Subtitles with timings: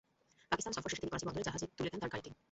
[0.51, 2.31] পাকিস্তান সফর শেষে তিনি করাচি বন্দরে জাহাজে তুলে দেন তাঁর গাড়িটি।